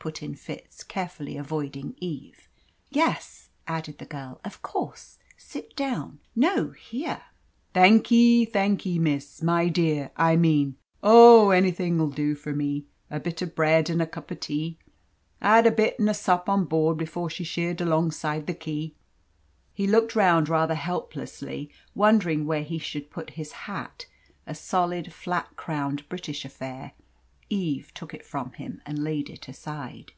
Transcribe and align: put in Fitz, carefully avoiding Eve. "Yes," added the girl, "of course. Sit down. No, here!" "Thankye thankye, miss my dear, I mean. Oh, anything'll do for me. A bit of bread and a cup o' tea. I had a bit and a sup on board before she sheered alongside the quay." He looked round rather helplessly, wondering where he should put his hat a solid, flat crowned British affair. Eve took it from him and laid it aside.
put 0.00 0.22
in 0.22 0.32
Fitz, 0.32 0.84
carefully 0.84 1.36
avoiding 1.36 1.92
Eve. 1.98 2.48
"Yes," 2.88 3.48
added 3.66 3.98
the 3.98 4.04
girl, 4.04 4.40
"of 4.44 4.62
course. 4.62 5.18
Sit 5.36 5.74
down. 5.74 6.20
No, 6.36 6.70
here!" 6.70 7.22
"Thankye 7.74 8.48
thankye, 8.48 9.00
miss 9.00 9.42
my 9.42 9.66
dear, 9.66 10.12
I 10.16 10.36
mean. 10.36 10.76
Oh, 11.02 11.50
anything'll 11.50 12.10
do 12.10 12.36
for 12.36 12.54
me. 12.54 12.84
A 13.10 13.18
bit 13.18 13.42
of 13.42 13.56
bread 13.56 13.90
and 13.90 14.00
a 14.00 14.06
cup 14.06 14.30
o' 14.30 14.36
tea. 14.36 14.78
I 15.40 15.56
had 15.56 15.66
a 15.66 15.72
bit 15.72 15.98
and 15.98 16.08
a 16.08 16.14
sup 16.14 16.48
on 16.48 16.64
board 16.66 16.96
before 16.96 17.28
she 17.28 17.42
sheered 17.42 17.80
alongside 17.80 18.46
the 18.46 18.54
quay." 18.54 18.94
He 19.74 19.88
looked 19.88 20.14
round 20.14 20.48
rather 20.48 20.76
helplessly, 20.76 21.72
wondering 21.96 22.46
where 22.46 22.62
he 22.62 22.78
should 22.78 23.10
put 23.10 23.30
his 23.30 23.50
hat 23.66 24.06
a 24.46 24.54
solid, 24.54 25.12
flat 25.12 25.56
crowned 25.56 26.08
British 26.08 26.44
affair. 26.44 26.92
Eve 27.50 27.94
took 27.94 28.12
it 28.12 28.26
from 28.26 28.52
him 28.52 28.82
and 28.84 28.98
laid 29.02 29.30
it 29.30 29.48
aside. 29.48 30.12